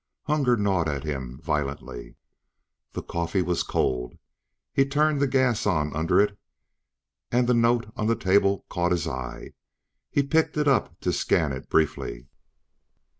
Hunger 0.23 0.57
gnawed 0.57 0.89
at 0.89 1.03
him 1.03 1.39
violently. 1.43 2.15
The 2.93 3.03
coffee 3.03 3.43
was 3.43 3.61
cold. 3.61 4.17
He 4.73 4.83
turned 4.83 5.21
the 5.21 5.27
gas 5.27 5.67
on 5.67 5.95
under 5.95 6.19
it 6.19 6.35
and 7.31 7.47
the 7.47 7.53
note 7.53 7.93
on 7.95 8.07
the 8.07 8.15
table 8.15 8.65
caught 8.67 8.93
his 8.93 9.07
eye. 9.07 9.53
He 10.09 10.23
picked 10.23 10.57
it 10.57 10.67
up 10.67 10.99
to 11.01 11.13
scan 11.13 11.51
it 11.51 11.69
briefly. 11.69 12.25